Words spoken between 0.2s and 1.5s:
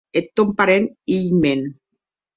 tòn parent, hilh